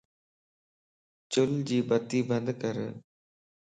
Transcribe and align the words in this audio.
چل 1.31 1.51
جي 1.69 1.79
بتي 1.87 2.19
بندڪر 2.29 2.77